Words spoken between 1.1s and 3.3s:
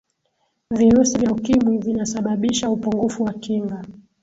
vya ukimwi vinasababisha upungufu